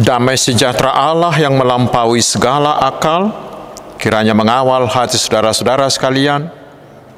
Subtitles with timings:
[0.00, 3.36] Damai sejahtera Allah yang melampaui segala akal,
[4.00, 6.48] kiranya mengawal hati saudara-saudara sekalian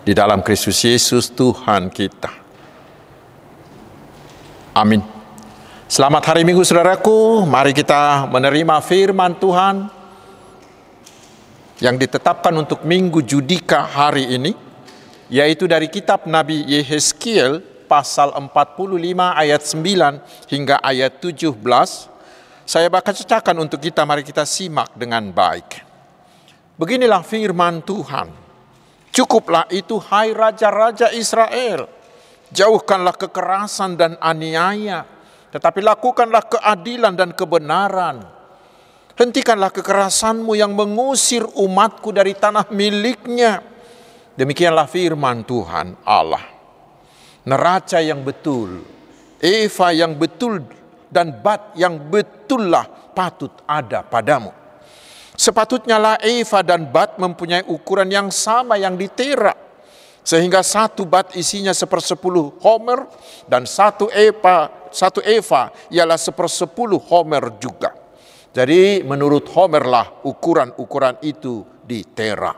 [0.03, 2.35] di dalam Kristus Yesus Tuhan kita.
[4.75, 4.99] Amin.
[5.87, 9.87] Selamat hari Minggu saudaraku, mari kita menerima firman Tuhan
[11.79, 14.59] yang ditetapkan untuk Minggu Judika hari ini,
[15.31, 18.91] yaitu dari kitab Nabi Yehezkiel pasal 45
[19.39, 22.12] ayat 9 hingga ayat 17
[22.73, 25.85] saya bakal cetakan untuk kita, mari kita simak dengan baik.
[26.81, 28.33] Beginilah firman Tuhan.
[29.13, 31.85] Cukuplah itu hai raja-raja Israel.
[32.49, 35.05] Jauhkanlah kekerasan dan aniaya,
[35.53, 38.25] tetapi lakukanlah keadilan dan kebenaran.
[39.21, 43.61] Hentikanlah kekerasanmu yang mengusir umatku dari tanah miliknya.
[44.33, 46.41] Demikianlah firman Tuhan Allah.
[47.45, 48.81] Neraca yang betul,
[49.45, 50.81] Eva yang betul
[51.13, 54.51] dan bat yang betullah patut ada padamu.
[55.37, 59.53] Sepatutnya lah Eva dan bat mempunyai ukuran yang sama yang ditera.
[60.23, 63.05] Sehingga satu bat isinya sepersepuluh homer
[63.45, 68.03] dan satu Eva, satu Eva ialah sepersepuluh homer juga.
[68.53, 72.53] Jadi menurut Homer lah ukuran-ukuran itu ditera.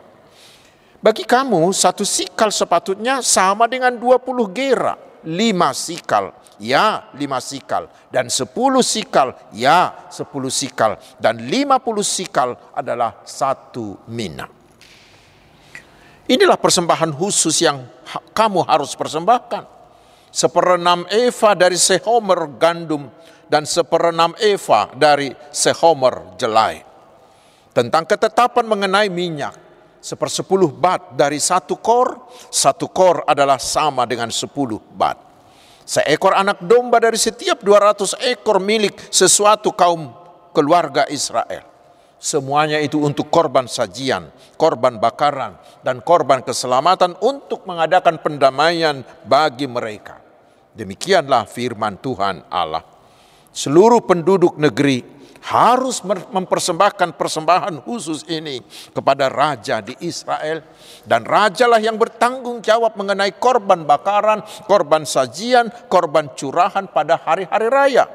[0.98, 7.90] Bagi kamu satu sikal sepatutnya sama dengan 20 gera, lima sikal ya lima sikal.
[8.10, 10.98] Dan sepuluh sikal, ya sepuluh sikal.
[11.18, 14.46] Dan lima puluh sikal adalah satu mina.
[16.24, 17.84] Inilah persembahan khusus yang
[18.32, 19.68] kamu harus persembahkan.
[20.34, 23.06] Seperenam eva dari sehomer gandum
[23.46, 26.82] dan seperenam eva dari sehomer jelai.
[27.74, 29.54] Tentang ketetapan mengenai minyak,
[30.04, 35.16] sepersepuluh bat dari satu kor, satu kor adalah sama dengan sepuluh bat.
[35.84, 40.12] Seekor anak domba dari setiap 200 ekor milik sesuatu kaum
[40.52, 41.64] keluarga Israel.
[42.16, 50.24] Semuanya itu untuk korban sajian, korban bakaran, dan korban keselamatan untuk mengadakan pendamaian bagi mereka.
[50.72, 52.80] Demikianlah firman Tuhan Allah.
[53.52, 55.13] Seluruh penduduk negeri
[55.44, 58.64] harus mempersembahkan persembahan khusus ini
[58.96, 60.64] kepada raja di Israel
[61.04, 68.08] dan rajalah yang bertanggung jawab mengenai korban bakaran, korban sajian, korban curahan pada hari-hari raya,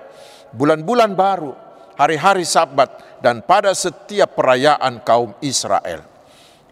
[0.58, 1.54] bulan-bulan baru,
[1.94, 6.02] hari-hari sabat dan pada setiap perayaan kaum Israel.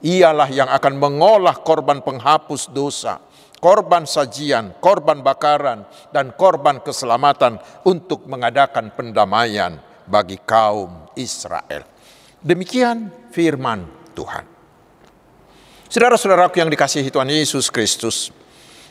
[0.02, 3.22] Ialah yang akan mengolah korban penghapus dosa,
[3.62, 11.84] korban sajian, korban bakaran, dan korban keselamatan untuk mengadakan pendamaian bagi kaum Israel.
[12.40, 13.84] Demikian firman
[14.16, 14.46] Tuhan.
[15.88, 18.32] Saudara-saudaraku yang dikasihi Tuhan Yesus Kristus,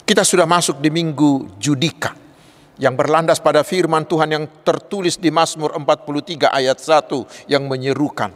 [0.05, 2.17] kita sudah masuk di minggu Judika
[2.77, 8.33] yang berlandas pada firman Tuhan yang tertulis di Mazmur 43 ayat 1 yang menyerukan,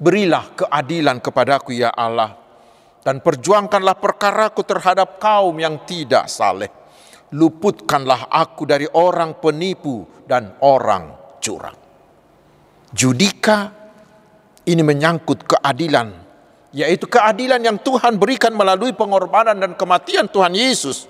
[0.00, 2.32] Berilah keadilan kepadaku ya Allah,
[3.04, 6.72] dan perjuangkanlah perkaraku terhadap kaum yang tidak saleh.
[7.36, 11.89] Luputkanlah aku dari orang penipu dan orang curang.
[12.90, 13.70] Judika
[14.66, 16.10] ini menyangkut keadilan,
[16.74, 21.06] yaitu keadilan yang Tuhan berikan melalui pengorbanan dan kematian Tuhan Yesus.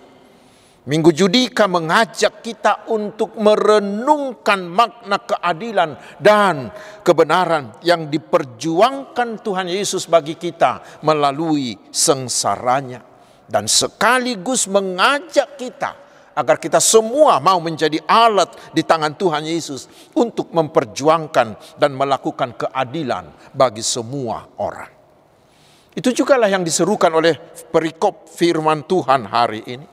[0.81, 6.73] Minggu Judika mengajak kita untuk merenungkan makna keadilan dan
[7.05, 13.05] kebenaran yang diperjuangkan Tuhan Yesus bagi kita melalui sengsaranya.
[13.45, 20.55] Dan sekaligus mengajak kita agar kita semua mau menjadi alat di tangan Tuhan Yesus untuk
[20.55, 24.91] memperjuangkan dan melakukan keadilan bagi semua orang.
[25.91, 27.35] Itu juga lah yang diserukan oleh
[27.69, 29.87] perikop firman Tuhan hari ini.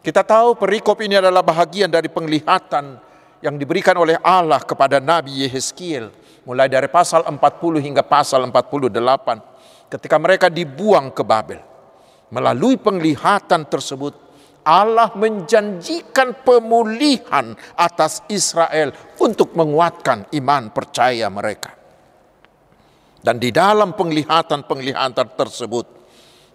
[0.00, 2.96] Kita tahu perikop ini adalah bahagian dari penglihatan
[3.44, 6.08] yang diberikan oleh Allah kepada Nabi Yehezkiel
[6.48, 7.36] mulai dari pasal 40
[7.84, 11.60] hingga pasal 48 ketika mereka dibuang ke Babel.
[12.32, 14.27] Melalui penglihatan tersebut
[14.68, 21.72] Allah menjanjikan pemulihan atas Israel untuk menguatkan iman percaya mereka.
[23.24, 25.86] Dan di dalam penglihatan-penglihatan tersebut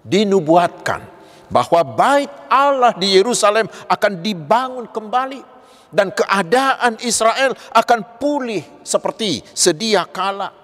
[0.06, 1.02] dinubuatkan
[1.50, 5.42] bahwa bait Allah di Yerusalem akan dibangun kembali
[5.90, 10.63] dan keadaan Israel akan pulih seperti sedia kala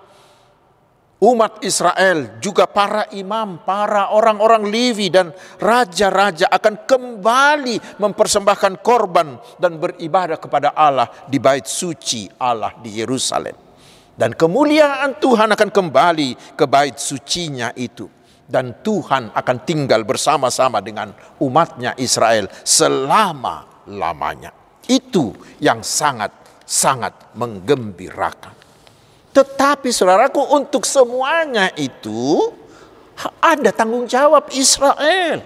[1.19, 9.75] umat Israel, juga para imam, para orang-orang Levi dan raja-raja akan kembali mempersembahkan korban dan
[9.75, 13.55] beribadah kepada Allah di bait suci Allah di Yerusalem.
[14.19, 18.07] Dan kemuliaan Tuhan akan kembali ke bait sucinya itu.
[18.49, 24.51] Dan Tuhan akan tinggal bersama-sama dengan umatnya Israel selama-lamanya.
[24.89, 26.33] Itu yang sangat
[26.65, 28.58] sangat menggembirakan.
[29.29, 32.49] Tetapi saudaraku untuk semuanya itu
[33.37, 35.45] ada tanggung jawab Israel.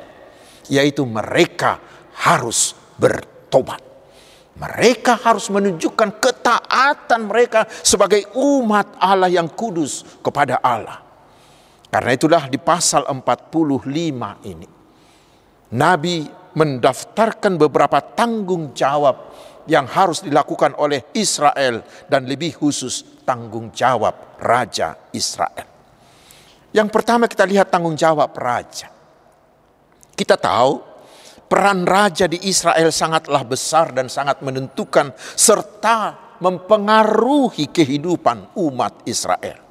[0.71, 1.79] Yaitu mereka
[2.15, 3.83] harus bertobat.
[4.53, 11.01] Mereka harus menunjukkan ketaatan mereka sebagai umat Allah yang kudus kepada Allah.
[11.89, 14.67] Karena itulah di pasal 45 ini.
[15.73, 19.33] Nabi mendaftarkan beberapa tanggung jawab
[19.69, 25.67] yang harus dilakukan oleh Israel dan lebih khusus tanggung jawab Raja Israel.
[26.73, 28.89] Yang pertama kita lihat tanggung jawab Raja.
[30.13, 30.93] Kita tahu
[31.49, 39.61] peran raja di Israel sangatlah besar dan sangat menentukan serta mempengaruhi kehidupan umat Israel.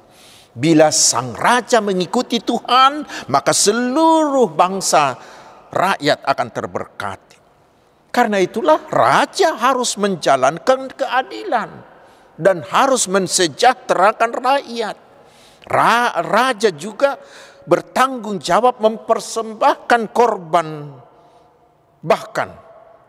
[0.53, 5.17] Bila sang raja mengikuti Tuhan, maka seluruh bangsa
[5.73, 7.22] rakyat akan terberkati.
[8.13, 11.69] Karena itulah raja harus menjalankan keadilan
[12.37, 14.93] dan harus mensejahterakan rakyat.
[15.65, 17.17] Ra raja juga
[17.65, 20.93] bertanggung jawab mempersembahkan korban
[22.03, 22.51] bahkan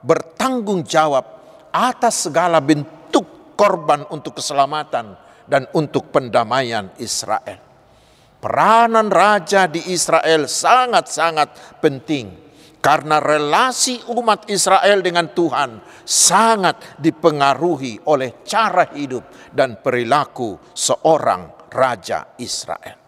[0.00, 1.26] bertanggung jawab
[1.74, 7.60] atas segala bentuk korban untuk keselamatan dan untuk pendamaian Israel.
[8.38, 12.43] Peranan raja di Israel sangat-sangat penting
[12.84, 22.36] karena relasi umat Israel dengan Tuhan sangat dipengaruhi oleh cara hidup dan perilaku seorang raja
[22.36, 23.00] Israel.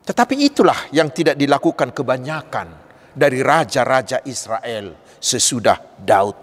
[0.00, 2.68] Tetapi itulah yang tidak dilakukan kebanyakan
[3.12, 6.36] dari raja-raja Israel sesudah Daud.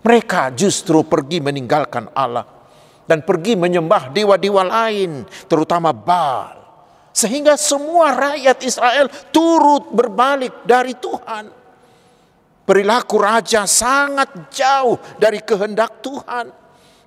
[0.00, 2.48] Mereka justru pergi meninggalkan Allah
[3.04, 6.59] dan pergi menyembah dewa-dewa lain, terutama Baal.
[7.10, 11.50] Sehingga semua rakyat Israel turut berbalik dari Tuhan.
[12.62, 16.46] Perilaku raja sangat jauh dari kehendak Tuhan.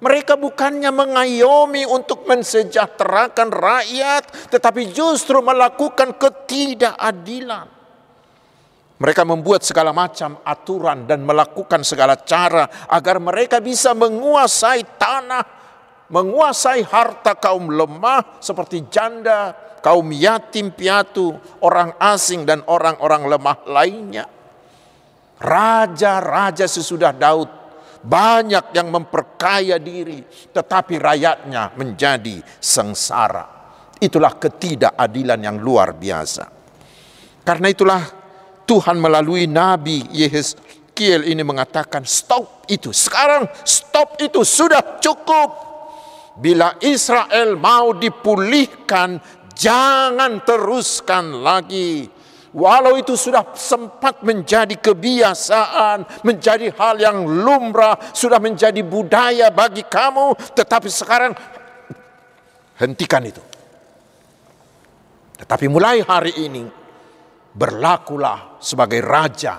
[0.03, 7.71] Mereka bukannya mengayomi untuk mensejahterakan rakyat, tetapi justru melakukan ketidakadilan.
[8.99, 15.62] Mereka membuat segala macam aturan dan melakukan segala cara agar mereka bisa menguasai tanah,
[16.13, 21.33] menguasai harta kaum lemah seperti janda, kaum yatim piatu,
[21.65, 24.25] orang asing dan orang-orang lemah lainnya.
[25.41, 27.49] Raja-raja sesudah Daud
[28.03, 30.21] banyak yang memperkaya diri,
[30.53, 33.65] tetapi rakyatnya menjadi sengsara.
[33.97, 36.45] Itulah ketidakadilan yang luar biasa.
[37.43, 38.03] Karena itulah
[38.63, 42.91] Tuhan melalui Nabi Yehezkiel ini mengatakan stop itu.
[42.95, 45.72] Sekarang stop itu sudah cukup.
[46.33, 49.21] Bila Israel mau dipulihkan
[49.53, 52.09] jangan teruskan lagi.
[52.53, 60.37] Walau itu sudah sempat menjadi kebiasaan, menjadi hal yang lumrah, sudah menjadi budaya bagi kamu,
[60.53, 61.33] tetapi sekarang
[62.77, 63.41] hentikan itu.
[65.41, 66.63] Tetapi mulai hari ini
[67.57, 69.57] berlakulah sebagai raja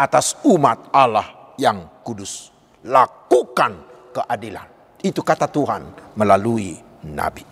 [0.00, 2.48] atas umat Allah yang kudus.
[2.88, 3.84] Lakukan
[4.16, 4.79] keadilan.
[5.00, 6.76] Itu kata Tuhan melalui
[7.08, 7.44] nabi.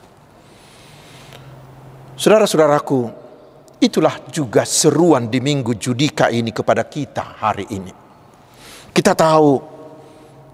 [2.18, 3.00] Saudara-saudaraku,
[3.78, 7.92] itulah juga seruan di minggu judika ini kepada kita hari ini.
[8.90, 9.78] Kita tahu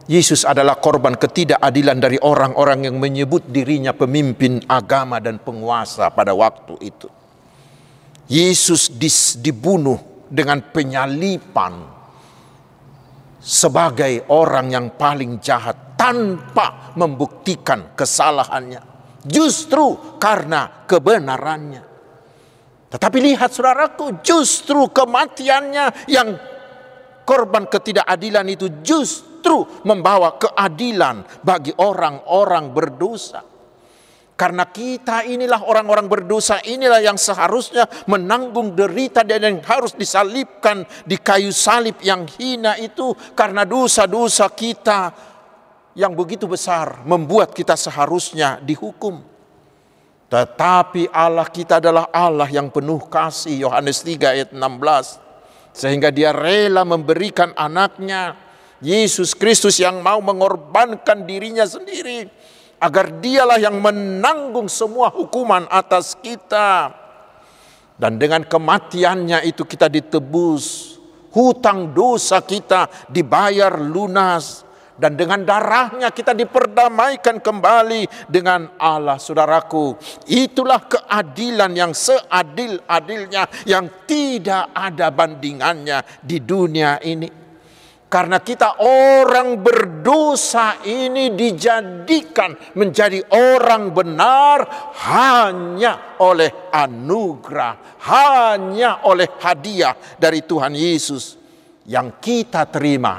[0.05, 6.77] Yesus adalah korban ketidakadilan dari orang-orang yang menyebut dirinya pemimpin agama dan penguasa pada waktu
[6.85, 7.09] itu.
[8.29, 8.93] Yesus
[9.41, 11.94] dibunuh dengan penyalipan
[13.45, 18.81] sebagai orang yang paling jahat tanpa membuktikan kesalahannya.
[19.21, 21.85] Justru karena kebenarannya.
[22.89, 26.29] Tetapi lihat saudaraku, justru kematiannya yang
[27.29, 33.54] korban ketidakadilan itu justru membawa keadilan bagi orang-orang berdosa.
[34.35, 41.15] Karena kita inilah orang-orang berdosa inilah yang seharusnya menanggung derita dan yang harus disalibkan di
[41.23, 43.15] kayu salib yang hina itu.
[43.39, 45.15] Karena dosa-dosa kita
[45.95, 49.23] yang begitu besar membuat kita seharusnya dihukum.
[50.27, 55.23] Tetapi Allah kita adalah Allah yang penuh kasih Yohanes 3 ayat 16
[55.75, 58.35] sehingga dia rela memberikan anaknya
[58.83, 62.27] Yesus Kristus yang mau mengorbankan dirinya sendiri
[62.81, 66.93] agar dialah yang menanggung semua hukuman atas kita.
[67.95, 70.99] Dan dengan kematiannya itu kita ditebus,
[71.31, 74.67] hutang dosa kita dibayar lunas.
[74.95, 79.99] Dan dengan darahnya kita diperdamaikan kembali dengan Allah saudaraku.
[80.31, 87.44] Itulah keadilan yang seadil-adilnya yang tidak ada bandingannya di dunia ini
[88.15, 94.63] Karena kita orang berdosa ini dijadikan menjadi orang benar
[95.11, 101.35] hanya oleh anugerah, hanya oleh hadiah dari Tuhan Yesus
[101.91, 103.19] yang kita terima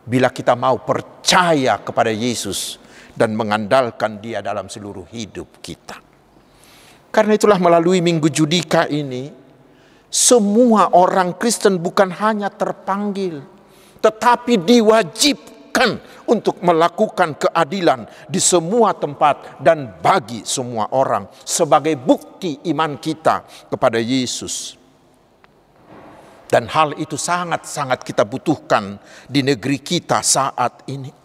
[0.00, 2.80] bila kita mau percaya kepada Yesus
[3.12, 6.00] dan mengandalkan Dia dalam seluruh hidup kita.
[7.12, 9.28] Karena itulah melalui Minggu Judika ini,
[10.08, 13.59] semua orang Kristen bukan hanya terpanggil,
[14.00, 22.96] tetapi diwajibkan untuk melakukan keadilan di semua tempat dan bagi semua orang sebagai bukti iman
[22.96, 24.80] kita kepada Yesus.
[26.50, 28.98] Dan hal itu sangat-sangat kita butuhkan
[29.30, 31.20] di negeri kita saat ini.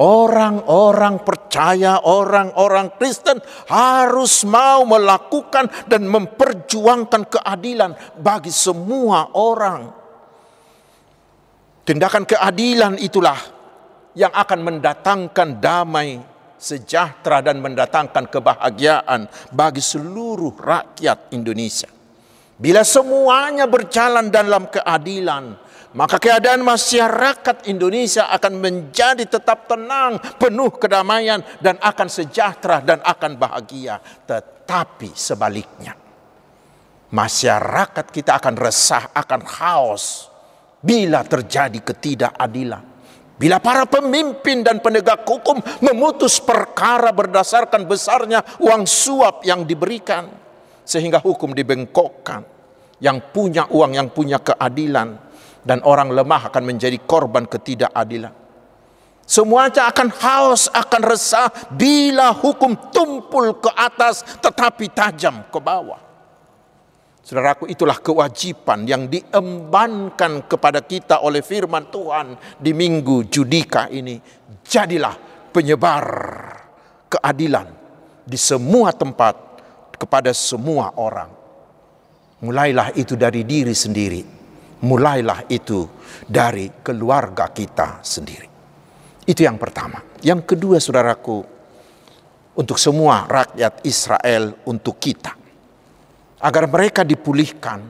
[0.00, 3.36] Orang-orang percaya, orang-orang Kristen
[3.68, 9.99] harus mau melakukan dan memperjuangkan keadilan bagi semua orang.
[11.90, 13.34] Tindakan keadilan itulah
[14.14, 16.22] yang akan mendatangkan damai,
[16.54, 21.90] sejahtera dan mendatangkan kebahagiaan bagi seluruh rakyat Indonesia.
[22.54, 25.58] Bila semuanya berjalan dalam keadilan,
[25.98, 33.34] maka keadaan masyarakat Indonesia akan menjadi tetap tenang, penuh kedamaian dan akan sejahtera dan akan
[33.34, 33.98] bahagia.
[34.30, 35.98] Tetapi sebaliknya,
[37.10, 40.29] masyarakat kita akan resah, akan haus,
[40.80, 42.82] bila terjadi ketidakadilan.
[43.40, 50.28] Bila para pemimpin dan penegak hukum memutus perkara berdasarkan besarnya uang suap yang diberikan.
[50.84, 52.44] Sehingga hukum dibengkokkan.
[53.00, 55.16] Yang punya uang, yang punya keadilan.
[55.64, 58.36] Dan orang lemah akan menjadi korban ketidakadilan.
[59.24, 66.09] Semuanya akan haus, akan resah bila hukum tumpul ke atas tetapi tajam ke bawah.
[67.20, 74.16] Saudaraku, itulah kewajiban yang diembankan kepada kita oleh firman Tuhan di minggu Judika ini.
[74.64, 75.14] Jadilah
[75.52, 76.06] penyebar
[77.12, 77.68] keadilan
[78.24, 79.36] di semua tempat
[80.00, 81.28] kepada semua orang.
[82.40, 84.22] Mulailah itu dari diri sendiri.
[84.80, 85.84] Mulailah itu
[86.24, 88.48] dari keluarga kita sendiri.
[89.28, 90.00] Itu yang pertama.
[90.24, 91.44] Yang kedua, saudaraku,
[92.56, 95.39] untuk semua rakyat Israel, untuk kita
[96.40, 97.84] agar mereka dipulihkan,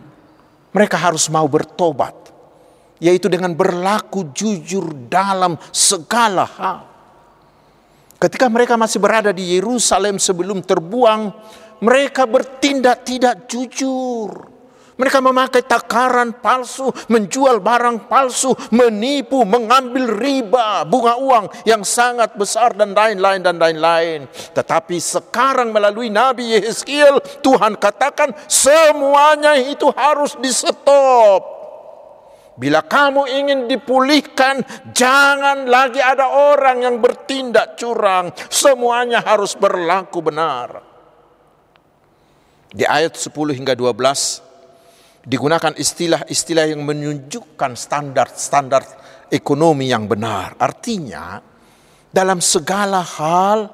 [0.75, 2.15] mereka harus mau bertobat,
[2.99, 6.79] yaitu dengan berlaku jujur dalam segala hal.
[8.21, 11.33] Ketika mereka masih berada di Yerusalem sebelum terbuang,
[11.81, 14.60] mereka bertindak tidak jujur.
[15.01, 22.77] Mereka memakai takaran palsu, menjual barang palsu, menipu, mengambil riba, bunga uang yang sangat besar
[22.77, 24.29] dan lain-lain dan lain-lain.
[24.29, 31.49] Tetapi sekarang melalui Nabi Yeskiel Tuhan katakan semuanya itu harus di-stop.
[32.61, 34.61] Bila kamu ingin dipulihkan,
[34.93, 38.37] jangan lagi ada orang yang bertindak curang.
[38.53, 40.85] Semuanya harus berlaku benar.
[42.69, 44.50] Di ayat 10 hingga 12,
[45.25, 48.83] digunakan istilah-istilah yang menunjukkan standar-standar
[49.29, 50.57] ekonomi yang benar.
[50.57, 51.39] Artinya,
[52.11, 53.71] dalam segala hal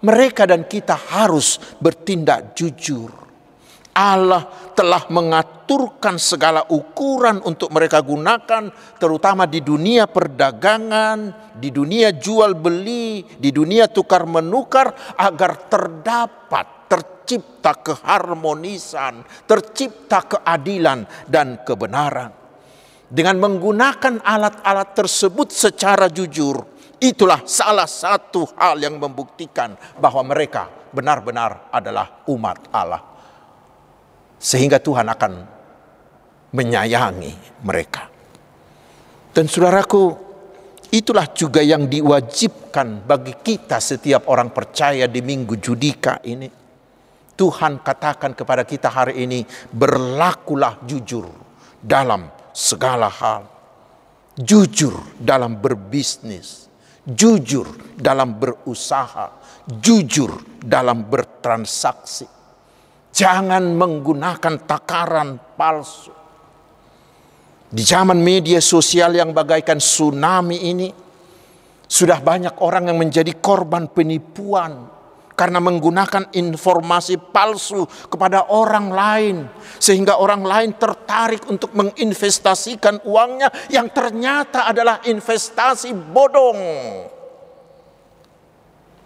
[0.00, 3.12] mereka dan kita harus bertindak jujur.
[3.90, 12.56] Allah telah mengaturkan segala ukuran untuk mereka gunakan, terutama di dunia perdagangan, di dunia jual
[12.56, 22.34] beli, di dunia tukar menukar, agar terdapat tercipta keharmonisan, tercipta keadilan dan kebenaran.
[23.06, 26.58] Dengan menggunakan alat-alat tersebut secara jujur,
[26.98, 33.02] itulah salah satu hal yang membuktikan bahwa mereka benar-benar adalah umat Allah.
[34.38, 35.32] Sehingga Tuhan akan
[36.50, 38.10] menyayangi mereka.
[39.30, 40.10] Dan saudaraku,
[40.90, 46.59] itulah juga yang diwajibkan bagi kita setiap orang percaya di minggu judika ini
[47.40, 51.24] Tuhan katakan kepada kita hari ini, berlakulah jujur
[51.80, 53.48] dalam segala hal.
[54.36, 56.68] Jujur dalam berbisnis,
[57.08, 59.32] jujur dalam berusaha,
[59.80, 62.28] jujur dalam bertransaksi.
[63.08, 66.12] Jangan menggunakan takaran palsu.
[67.72, 70.92] Di zaman media sosial yang bagaikan tsunami ini,
[71.88, 74.99] sudah banyak orang yang menjadi korban penipuan,
[75.40, 79.36] karena menggunakan informasi palsu kepada orang lain.
[79.80, 86.60] Sehingga orang lain tertarik untuk menginvestasikan uangnya yang ternyata adalah investasi bodong.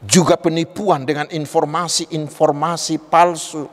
[0.03, 3.71] Juga penipuan dengan informasi-informasi palsu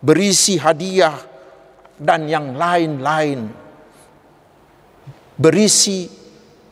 [0.00, 1.20] berisi hadiah
[2.00, 3.44] dan yang lain-lain.
[5.36, 6.08] Berisi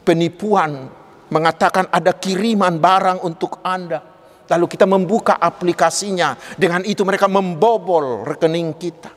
[0.03, 0.89] penipuan
[1.29, 4.18] mengatakan ada kiriman barang untuk Anda.
[4.49, 6.35] Lalu kita membuka aplikasinya.
[6.57, 9.13] Dengan itu mereka membobol rekening kita.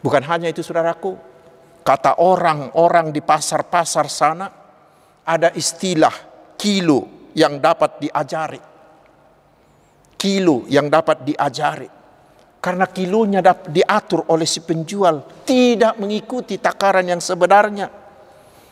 [0.00, 1.18] Bukan hanya itu saudaraku.
[1.82, 4.46] Kata orang-orang di pasar-pasar sana.
[5.26, 6.14] Ada istilah
[6.54, 8.60] kilo yang dapat diajari.
[10.14, 11.88] Kilo yang dapat diajari.
[12.60, 15.44] Karena kilonya diatur oleh si penjual.
[15.44, 17.99] Tidak mengikuti takaran yang sebenarnya.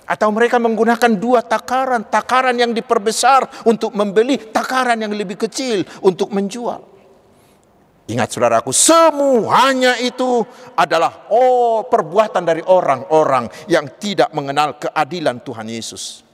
[0.09, 6.33] Atau mereka menggunakan dua takaran, takaran yang diperbesar untuk membeli, takaran yang lebih kecil untuk
[6.33, 6.81] menjual.
[8.09, 10.41] Ingat saudaraku, semuanya itu
[10.73, 16.28] adalah oh perbuatan dari orang-orang yang tidak mengenal keadilan Tuhan Yesus.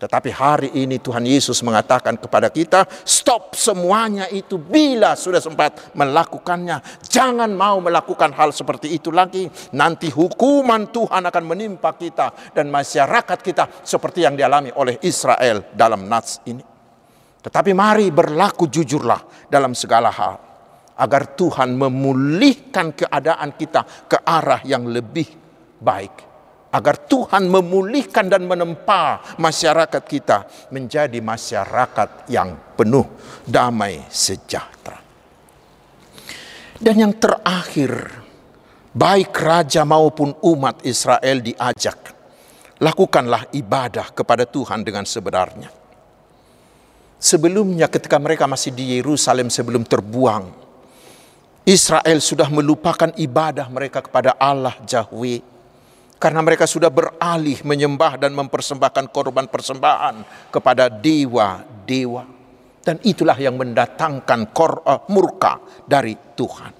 [0.00, 6.80] Tetapi hari ini Tuhan Yesus mengatakan kepada kita, stop semuanya itu bila sudah sempat melakukannya.
[7.04, 9.44] Jangan mau melakukan hal seperti itu lagi.
[9.76, 16.08] Nanti hukuman Tuhan akan menimpa kita dan masyarakat kita seperti yang dialami oleh Israel dalam
[16.08, 16.64] Nats ini.
[17.44, 20.34] Tetapi mari berlaku jujurlah dalam segala hal.
[20.96, 25.28] Agar Tuhan memulihkan keadaan kita ke arah yang lebih
[25.76, 26.29] baik
[26.70, 33.06] agar Tuhan memulihkan dan menempa masyarakat kita menjadi masyarakat yang penuh
[33.42, 35.02] damai sejahtera.
[36.80, 37.92] Dan yang terakhir,
[38.94, 41.98] baik raja maupun umat Israel diajak,
[42.80, 45.68] lakukanlah ibadah kepada Tuhan dengan sebenarnya.
[47.20, 50.56] Sebelumnya ketika mereka masih di Yerusalem sebelum terbuang,
[51.68, 55.59] Israel sudah melupakan ibadah mereka kepada Allah Yahweh
[56.20, 62.28] karena mereka sudah beralih menyembah dan mempersembahkan korban persembahan kepada dewa-dewa.
[62.80, 66.79] Dan itulah yang mendatangkan uh, murka dari Tuhan.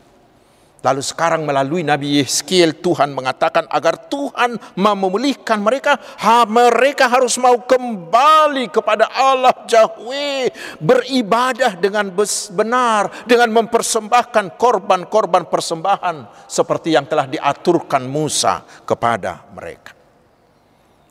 [0.81, 7.61] Lalu sekarang melalui Nabi Yeskiel Tuhan mengatakan agar Tuhan memulihkan mereka, ha, mereka harus mau
[7.61, 10.49] kembali kepada Allah Yahweh,
[10.81, 12.09] beribadah dengan
[12.57, 19.93] benar, dengan mempersembahkan korban-korban persembahan seperti yang telah diaturkan Musa kepada mereka.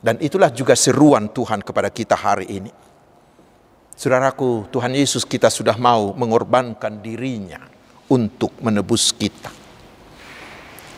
[0.02, 2.72] Dan itulah juga seruan Tuhan kepada kita hari ini.
[3.94, 7.60] Saudaraku, Tuhan Yesus kita sudah mau mengorbankan dirinya
[8.10, 9.59] untuk menebus kita.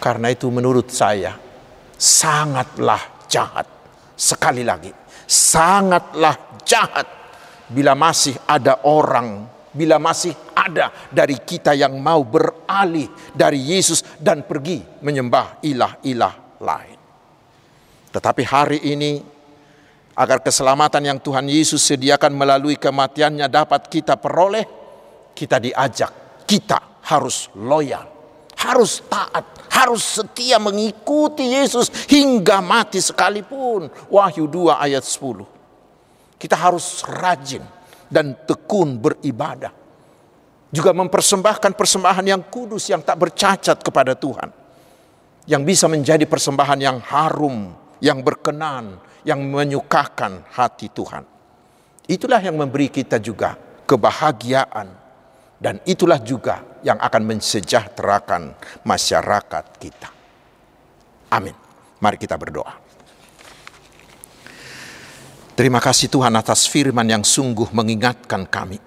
[0.02, 1.38] Karena itu menurut saya
[1.94, 3.70] sangatlah jahat.
[4.18, 4.90] Sekali lagi,
[5.30, 7.06] sangatlah jahat
[7.70, 14.42] bila masih ada orang, bila masih ada dari kita yang mau beralih dari Yesus dan
[14.42, 16.98] pergi menyembah ilah-ilah lain.
[18.10, 19.22] Tetapi hari ini
[20.18, 24.66] agar keselamatan yang Tuhan Yesus sediakan melalui kematiannya dapat kita peroleh,
[25.32, 28.04] kita diajak, kita harus loyal,
[28.60, 33.88] harus taat, harus setia mengikuti Yesus hingga mati sekalipun.
[34.12, 35.48] Wahyu 2 ayat 10.
[36.36, 37.64] Kita harus rajin
[38.12, 39.72] dan tekun beribadah.
[40.72, 44.52] Juga mempersembahkan persembahan yang kudus yang tak bercacat kepada Tuhan.
[45.48, 51.24] Yang bisa menjadi persembahan yang harum, yang berkenan, yang menyukakan hati Tuhan.
[52.06, 53.54] Itulah yang memberi kita juga
[53.86, 54.88] kebahagiaan
[55.62, 60.08] dan itulah juga yang akan mensejahterakan masyarakat kita.
[61.32, 61.56] Amin.
[62.02, 62.74] Mari kita berdoa.
[65.52, 68.82] Terima kasih Tuhan atas firman yang sungguh mengingatkan kami.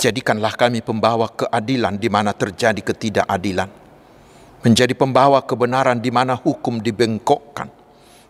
[0.00, 3.68] Jadikanlah kami pembawa keadilan di mana terjadi ketidakadilan.
[4.60, 7.68] Menjadi pembawa kebenaran di mana hukum dibengkokkan.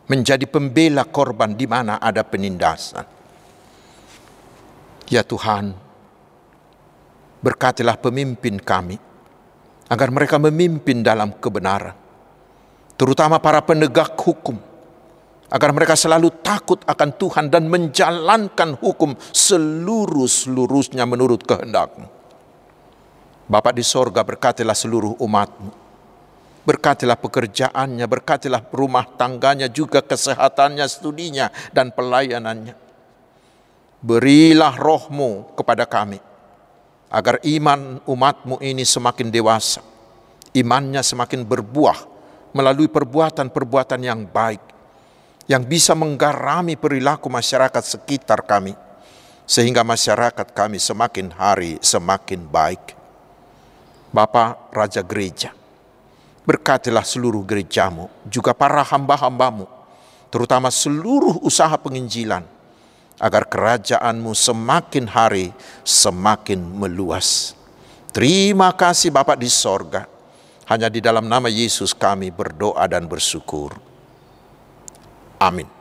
[0.07, 3.07] Menjadi pembela korban di mana ada penindasan.
[5.11, 5.75] Ya Tuhan,
[7.41, 9.01] Berkatilah pemimpin kami,
[9.89, 11.97] agar mereka memimpin dalam kebenaran,
[13.01, 14.61] terutama para penegak hukum,
[15.51, 22.07] agar mereka selalu takut akan Tuhan dan menjalankan hukum seluruh-seluruhnya menurut kehendakmu.
[23.51, 25.75] Bapak di sorga berkatilah seluruh umatmu.
[26.63, 32.77] Berkatilah pekerjaannya, berkatilah rumah tangganya, juga kesehatannya, studinya, dan pelayanannya.
[34.05, 36.30] Berilah rohmu kepada kami
[37.11, 39.83] agar iman umatmu ini semakin dewasa,
[40.55, 42.07] imannya semakin berbuah
[42.55, 44.63] melalui perbuatan-perbuatan yang baik,
[45.51, 48.79] yang bisa menggarami perilaku masyarakat sekitar kami,
[49.43, 52.95] sehingga masyarakat kami semakin hari semakin baik.
[54.15, 55.51] Bapak Raja Gereja,
[56.47, 59.67] berkatilah seluruh gerejamu, juga para hamba-hambamu,
[60.31, 62.43] terutama seluruh usaha penginjilan,
[63.21, 65.53] agar kerajaanmu semakin hari
[65.85, 67.53] semakin meluas.
[68.11, 70.09] Terima kasih Bapak di sorga.
[70.67, 73.77] Hanya di dalam nama Yesus kami berdoa dan bersyukur.
[75.39, 75.80] Amin.